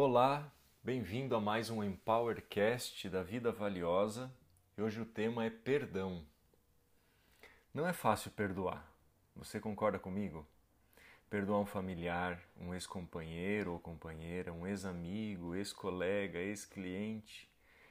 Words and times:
Olá, 0.00 0.48
bem-vindo 0.80 1.34
a 1.34 1.40
mais 1.40 1.70
um 1.70 1.82
Empowercast 1.82 3.10
da 3.10 3.20
Vida 3.20 3.50
Valiosa. 3.50 4.32
E 4.76 4.80
hoje 4.80 5.00
o 5.00 5.04
tema 5.04 5.44
é 5.44 5.50
perdão. 5.50 6.24
Não 7.74 7.84
é 7.84 7.92
fácil 7.92 8.30
perdoar. 8.30 8.88
Você 9.34 9.58
concorda 9.58 9.98
comigo? 9.98 10.46
Perdoar 11.28 11.58
um 11.58 11.66
familiar, 11.66 12.40
um 12.60 12.72
ex-companheiro 12.74 13.72
ou 13.72 13.80
companheira, 13.80 14.52
um 14.52 14.68
ex-amigo, 14.68 15.56
ex-colega, 15.56 16.38
ex-cliente, 16.38 17.50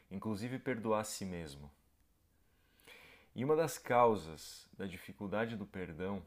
inclusive 0.10 0.60
perdoar 0.60 1.02
a 1.02 1.04
si 1.04 1.26
mesmo. 1.26 1.70
E 3.36 3.44
uma 3.44 3.58
das 3.58 3.78
causas 3.78 4.66
da 4.78 4.86
dificuldade 4.86 5.58
do 5.58 5.66
perdão 5.66 6.26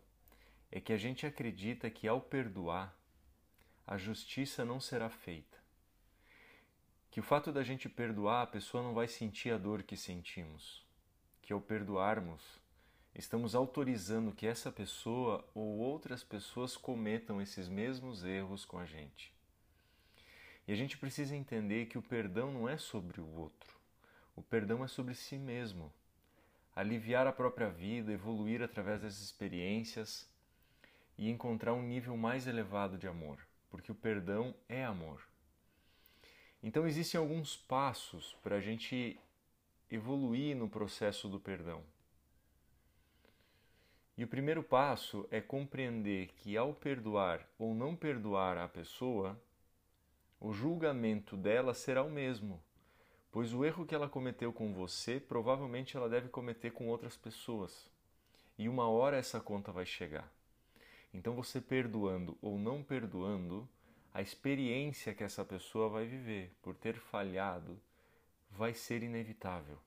é 0.71 0.79
que 0.79 0.93
a 0.93 0.99
gente 0.99 1.25
acredita 1.25 1.89
que 1.89 2.07
ao 2.07 2.21
perdoar, 2.21 2.95
a 3.87 3.97
justiça 3.97 4.63
não 4.63 4.79
será 4.79 5.09
feita. 5.09 5.60
Que 7.11 7.19
o 7.19 7.25
fato 7.25 7.51
da 7.51 7.65
gente 7.65 7.89
perdoar, 7.89 8.43
a 8.43 8.47
pessoa 8.47 8.85
não 8.85 8.95
vai 8.95 9.09
sentir 9.09 9.51
a 9.51 9.59
dor 9.59 9.83
que 9.83 9.97
sentimos. 9.97 10.87
Que 11.43 11.53
ao 11.53 11.61
perdoarmos, 11.61 12.41
estamos 13.13 13.57
autorizando 13.57 14.33
que 14.33 14.47
essa 14.47 14.71
pessoa 14.71 15.45
ou 15.53 15.79
outras 15.79 16.23
pessoas 16.23 16.77
cometam 16.77 17.43
esses 17.43 17.69
mesmos 17.69 18.25
erros 18.25 18.65
com 18.65 18.79
a 18.79 18.87
gente. 18.87 19.35
E 20.69 20.73
a 20.73 20.77
gente 20.77 20.97
precisa 20.97 21.35
entender 21.35 21.87
que 21.87 21.99
o 21.99 22.03
perdão 22.03 22.53
não 22.53 22.69
é 22.69 22.79
sobre 22.79 23.21
o 23.21 23.27
outro, 23.27 23.77
o 24.37 24.43
perdão 24.43 24.85
é 24.85 24.89
sobre 24.89 25.15
si 25.15 25.37
mesmo. 25.37 25.93
Aliviar 26.77 27.27
a 27.27 27.33
própria 27.33 27.69
vida, 27.69 28.13
evoluir 28.13 28.63
através 28.63 29.03
das 29.03 29.19
experiências 29.21 30.29
e 31.19 31.29
encontrar 31.29 31.75
um 31.75 31.83
nível 31.83 32.17
mais 32.17 32.47
elevado 32.47 32.97
de 32.97 33.09
amor, 33.09 33.45
porque 33.69 33.91
o 33.91 33.97
perdão 33.97 34.55
é 34.69 34.85
amor. 34.85 35.30
Então, 36.63 36.87
existem 36.87 37.19
alguns 37.19 37.57
passos 37.57 38.37
para 38.43 38.57
a 38.57 38.61
gente 38.61 39.19
evoluir 39.91 40.57
no 40.57 40.69
processo 40.69 41.29
do 41.29 41.41
perdão. 41.41 41.83
E 44.17 44.25
o 44.25 44.29
primeiro 44.29 44.63
passo 44.63 45.27
é 45.31 45.41
compreender 45.41 46.29
que 46.37 46.57
ao 46.57 46.75
perdoar 46.75 47.49
ou 47.59 47.75
não 47.75 47.97
perdoar 47.97 48.59
a 48.59 48.69
pessoa, 48.69 49.41
o 50.39 50.53
julgamento 50.53 51.37
dela 51.37 51.73
será 51.73 52.03
o 52.03 52.11
mesmo, 52.11 52.63
pois 53.33 53.55
o 53.55 53.65
erro 53.65 53.87
que 53.87 53.95
ela 53.95 54.09
cometeu 54.11 54.53
com 54.53 54.75
você 54.75 55.19
provavelmente 55.19 55.97
ela 55.97 56.09
deve 56.09 56.29
cometer 56.29 56.71
com 56.71 56.89
outras 56.89 57.17
pessoas. 57.17 57.91
E 58.59 58.69
uma 58.69 58.89
hora 58.89 59.17
essa 59.17 59.41
conta 59.41 59.73
vai 59.73 59.87
chegar. 59.87 60.31
Então 61.15 61.35
você 61.35 61.61
perdoando 61.61 62.37
ou 62.43 62.59
não 62.59 62.83
perdoando, 62.83 63.67
a 64.13 64.21
experiência 64.21 65.15
que 65.15 65.23
essa 65.23 65.45
pessoa 65.45 65.89
vai 65.89 66.05
viver 66.05 66.53
por 66.61 66.75
ter 66.75 66.95
falhado 66.97 67.81
vai 68.51 68.75
ser 68.75 69.03
inevitável. 69.03 69.79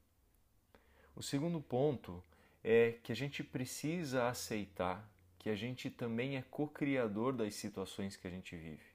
O 1.15 1.21
segundo 1.21 1.61
ponto 1.61 2.23
é 2.63 2.93
que 3.03 3.11
a 3.11 3.15
gente 3.15 3.43
precisa 3.43 4.27
aceitar 4.27 5.07
que 5.37 5.49
a 5.49 5.55
gente 5.55 5.89
também 5.89 6.37
é 6.37 6.41
co-criador 6.41 7.33
das 7.33 7.53
situações 7.55 8.15
que 8.15 8.25
a 8.25 8.31
gente 8.31 8.55
vive. 8.55 8.93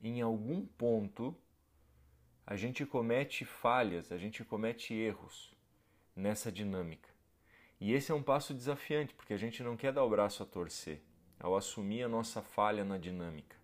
Em 0.00 0.20
algum 0.20 0.64
ponto, 0.64 1.36
a 2.46 2.54
gente 2.54 2.86
comete 2.86 3.44
falhas, 3.44 4.12
a 4.12 4.16
gente 4.16 4.44
comete 4.44 4.94
erros 4.94 5.52
nessa 6.14 6.52
dinâmica. 6.52 7.08
E 7.80 7.92
esse 7.92 8.12
é 8.12 8.14
um 8.14 8.22
passo 8.22 8.54
desafiante, 8.54 9.12
porque 9.14 9.34
a 9.34 9.36
gente 9.36 9.60
não 9.62 9.76
quer 9.76 9.92
dar 9.92 10.04
o 10.04 10.10
braço 10.10 10.42
a 10.42 10.46
torcer 10.46 11.02
ao 11.40 11.56
assumir 11.56 12.02
a 12.02 12.08
nossa 12.08 12.42
falha 12.42 12.84
na 12.84 12.98
dinâmica. 12.98 13.56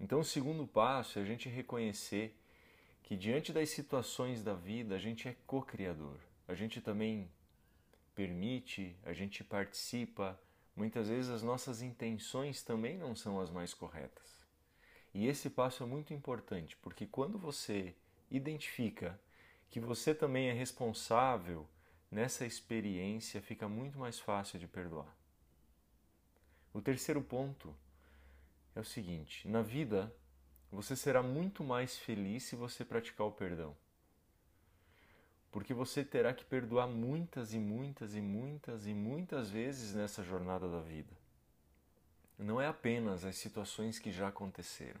Então, 0.00 0.20
o 0.20 0.24
segundo 0.24 0.66
passo 0.66 1.18
é 1.18 1.22
a 1.22 1.24
gente 1.24 1.48
reconhecer 1.48 2.36
que 3.02 3.16
diante 3.16 3.52
das 3.52 3.70
situações 3.70 4.42
da 4.42 4.54
vida 4.54 4.94
a 4.94 4.98
gente 4.98 5.28
é 5.28 5.36
co-criador. 5.46 6.16
A 6.48 6.54
gente 6.54 6.80
também 6.80 7.30
permite, 8.14 8.96
a 9.04 9.12
gente 9.12 9.44
participa. 9.44 10.38
Muitas 10.74 11.08
vezes 11.08 11.30
as 11.30 11.42
nossas 11.42 11.82
intenções 11.82 12.62
também 12.62 12.96
não 12.96 13.14
são 13.14 13.40
as 13.40 13.50
mais 13.50 13.74
corretas. 13.74 14.42
E 15.14 15.26
esse 15.26 15.50
passo 15.50 15.82
é 15.82 15.86
muito 15.86 16.14
importante, 16.14 16.76
porque 16.78 17.06
quando 17.06 17.38
você 17.38 17.94
identifica 18.30 19.20
que 19.68 19.78
você 19.78 20.14
também 20.14 20.48
é 20.48 20.52
responsável 20.52 21.68
nessa 22.10 22.46
experiência, 22.46 23.42
fica 23.42 23.68
muito 23.68 23.98
mais 23.98 24.18
fácil 24.18 24.58
de 24.58 24.66
perdoar. 24.66 25.21
O 26.72 26.80
terceiro 26.80 27.20
ponto 27.20 27.74
é 28.74 28.80
o 28.80 28.84
seguinte: 28.84 29.46
na 29.46 29.62
vida 29.62 30.12
você 30.70 30.96
será 30.96 31.22
muito 31.22 31.62
mais 31.62 31.98
feliz 31.98 32.44
se 32.44 32.56
você 32.56 32.84
praticar 32.84 33.26
o 33.26 33.32
perdão. 33.32 33.76
Porque 35.50 35.74
você 35.74 36.02
terá 36.02 36.32
que 36.32 36.46
perdoar 36.46 36.86
muitas 36.86 37.52
e 37.52 37.58
muitas 37.58 38.14
e 38.14 38.22
muitas 38.22 38.86
e 38.86 38.94
muitas 38.94 39.50
vezes 39.50 39.94
nessa 39.94 40.22
jornada 40.22 40.66
da 40.66 40.80
vida. 40.80 41.12
Não 42.38 42.58
é 42.58 42.66
apenas 42.66 43.22
as 43.26 43.36
situações 43.36 43.98
que 43.98 44.10
já 44.10 44.28
aconteceram. 44.28 45.00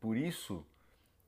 Por 0.00 0.16
isso, 0.16 0.64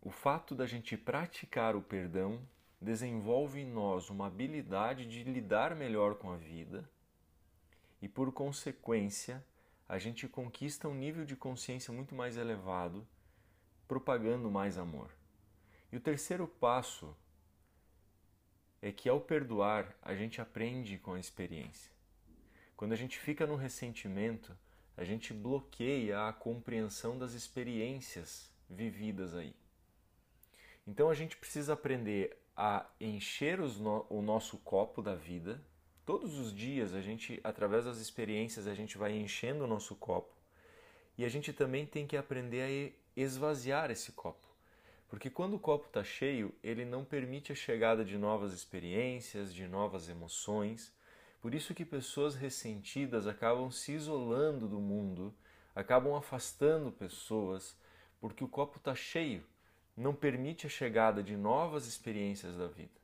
o 0.01 0.11
fato 0.11 0.55
da 0.55 0.67
gente 0.67 0.97
praticar 0.97 1.77
o 1.77 1.83
perdão 1.83 2.41
desenvolve 2.81 3.61
em 3.61 3.71
nós 3.71 4.09
uma 4.09 4.29
habilidade 4.29 5.05
de 5.05 5.25
lidar 5.25 5.77
melhor 5.77 6.15
com 6.15 6.31
a 6.31 6.37
vida 6.37 6.89
e, 8.07 8.09
por 8.09 8.31
consequência, 8.31 9.45
a 9.89 9.99
gente 9.99 10.29
conquista 10.29 10.87
um 10.87 10.95
nível 10.95 11.25
de 11.25 11.35
consciência 11.35 11.93
muito 11.93 12.15
mais 12.15 12.37
elevado, 12.37 13.05
propagando 13.89 14.49
mais 14.49 14.79
amor. 14.79 15.11
E 15.91 15.97
o 15.97 16.01
terceiro 16.01 16.47
passo 16.47 17.17
é 18.81 18.93
que, 18.93 19.09
ao 19.09 19.21
perdoar, 19.21 19.93
a 20.01 20.15
gente 20.15 20.41
aprende 20.41 20.99
com 20.99 21.15
a 21.15 21.19
experiência. 21.19 21.91
Quando 22.77 22.93
a 22.93 22.97
gente 22.97 23.19
fica 23.19 23.45
no 23.45 23.57
ressentimento, 23.57 24.57
a 24.97 25.03
gente 25.03 25.35
bloqueia 25.35 26.29
a 26.29 26.33
compreensão 26.33 27.19
das 27.19 27.33
experiências 27.33 28.49
vividas 28.71 29.35
aí. 29.35 29.53
Então 30.87 31.11
a 31.11 31.15
gente 31.15 31.37
precisa 31.37 31.73
aprender 31.73 32.39
a 32.57 32.87
encher 33.01 33.59
no 33.59 34.07
o 34.09 34.23
nosso 34.23 34.59
copo 34.59 35.03
da 35.03 35.17
vida 35.17 35.61
Todos 36.07 36.39
os 36.39 36.55
dias 36.55 36.95
a 36.95 37.01
gente, 37.01 37.41
através 37.43 37.85
das 37.85 37.99
experiências, 37.99 38.69
a 38.69 38.75
gente 38.75 38.97
vai 38.97 39.13
enchendo 39.13 39.65
o 39.65 39.67
nosso 39.67 39.97
copo 39.97 40.33
e 41.19 41.25
a 41.25 41.29
gente 41.29 41.53
também 41.53 41.85
tem 41.85 42.07
que 42.07 42.17
aprender 42.17 42.95
a 43.17 43.21
esvaziar 43.21 43.91
esse 43.91 44.13
copo. 44.13 44.47
Porque 45.09 45.29
quando 45.29 45.55
o 45.55 45.59
copo 45.59 45.87
está 45.87 46.05
cheio, 46.05 46.55
ele 46.63 46.85
não 46.85 47.05
permite 47.05 47.51
a 47.51 47.57
chegada 47.57 48.05
de 48.05 48.17
novas 48.17 48.53
experiências, 48.53 49.53
de 49.53 49.67
novas 49.67 50.09
emoções. 50.09 50.95
Por 51.41 51.53
isso 51.53 51.75
que 51.75 51.85
pessoas 51.85 52.37
ressentidas 52.37 53.27
acabam 53.27 53.69
se 53.69 53.91
isolando 53.91 54.69
do 54.69 54.79
mundo, 54.79 55.35
acabam 55.75 56.15
afastando 56.15 56.93
pessoas, 56.93 57.77
porque 58.21 58.45
o 58.45 58.49
copo 58.49 58.79
está 58.79 58.95
cheio, 58.95 59.45
não 59.97 60.15
permite 60.15 60.69
a 60.69 60.71
chegada 60.71 61.21
de 61.21 61.37
novas 61.37 61.85
experiências 61.85 62.57
da 62.57 62.69
vida. 62.69 62.95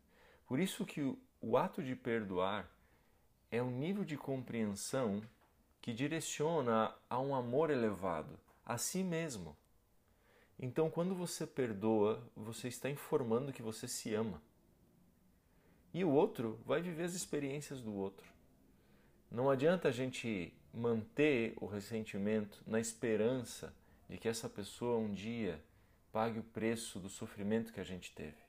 Por 0.47 0.61
isso 0.61 0.87
que 0.87 1.01
o, 1.41 1.57
ato 1.57 1.83
de 1.83 1.97
perdoar 1.97 2.71
é 3.53 3.63
um 3.63 3.71
nível 3.71 4.03
de 4.03 4.17
compreensão 4.17 5.23
que 5.83 5.93
direciona 5.93 6.95
a 7.09 7.21
um 7.21 7.35
amor 7.35 7.69
elevado, 7.69 8.41
a 8.65 8.79
si 8.79 9.05
mesmo. 9.05 9.55
Então, 10.59 10.89
quando 10.89 11.15
você 11.15 11.47
perdoa, 11.47 12.27
você 12.35 12.69
está 12.69 12.89
informando 12.89 13.53
que 13.53 13.61
você 13.61 13.87
se 13.87 14.15
ama. 14.15 14.43
E 15.93 16.03
o 16.03 16.11
outro 16.11 16.59
vai 16.65 16.81
viver 16.81 17.05
as 17.05 17.13
experiências 17.13 17.83
do 17.83 17.95
outro. 17.95 18.27
Não 19.31 19.51
adianta 19.51 19.89
a 19.89 19.93
gente 19.93 20.55
manter 20.73 21.53
o 21.61 21.67
ressentimento 21.67 22.63
na 22.67 22.81
esperança 22.81 23.75
de 24.09 24.17
que 24.17 24.29
essa 24.29 24.49
pessoa 24.49 24.97
um 24.97 25.13
dia 25.13 25.63
pague 26.10 26.39
o 26.39 26.45
preço 26.45 26.98
do 26.98 27.10
sofrimento 27.10 27.72
que 27.72 27.81
a 27.81 27.84
gente 27.84 28.15
teve. 28.15 28.41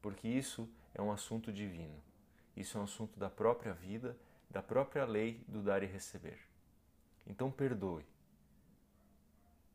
Porque 0.00 0.26
isso 0.26 0.66
é 0.94 1.02
um 1.02 1.12
assunto 1.12 1.52
divino. 1.52 2.13
Isso 2.56 2.78
é 2.78 2.80
um 2.80 2.84
assunto 2.84 3.18
da 3.18 3.28
própria 3.28 3.72
vida, 3.72 4.16
da 4.48 4.62
própria 4.62 5.04
lei 5.04 5.44
do 5.48 5.62
dar 5.62 5.82
e 5.82 5.86
receber. 5.86 6.38
Então 7.26 7.50
perdoe. 7.50 8.04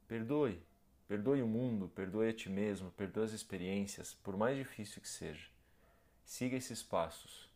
Perdoe. 0.08 0.62
Perdoe 1.08 1.42
o 1.42 1.48
mundo, 1.48 1.90
perdoe 1.90 2.30
a 2.30 2.34
ti 2.34 2.50
mesmo, 2.50 2.92
perdoe 2.92 3.26
as 3.26 3.32
experiências, 3.32 4.14
por 4.14 4.38
mais 4.38 4.56
difícil 4.56 5.02
que 5.02 5.10
seja. 5.10 5.50
Siga 6.24 6.56
esses 6.56 6.84
passos 6.84 7.50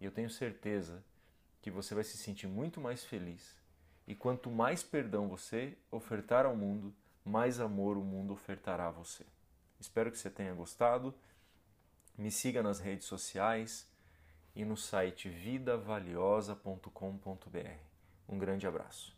e 0.00 0.06
eu 0.06 0.10
tenho 0.10 0.30
certeza 0.30 1.04
que 1.60 1.70
você 1.70 1.94
vai 1.94 2.04
se 2.04 2.16
sentir 2.16 2.46
muito 2.46 2.80
mais 2.80 3.04
feliz. 3.04 3.56
E 4.06 4.14
quanto 4.14 4.50
mais 4.50 4.82
perdão 4.82 5.28
você 5.28 5.76
ofertar 5.90 6.44
ao 6.44 6.56
mundo, 6.56 6.94
mais 7.24 7.60
amor 7.60 7.96
o 7.96 8.02
mundo 8.02 8.32
ofertará 8.32 8.88
a 8.88 8.90
você. 8.90 9.24
Espero 9.80 10.10
que 10.10 10.18
você 10.18 10.30
tenha 10.30 10.52
gostado. 10.52 11.14
Me 12.16 12.30
siga 12.30 12.62
nas 12.62 12.80
redes 12.80 13.06
sociais 13.06 13.86
e 14.54 14.64
no 14.64 14.76
site 14.76 15.28
vidavaliosa.com.br. 15.28 17.78
Um 18.28 18.38
grande 18.38 18.66
abraço. 18.66 19.14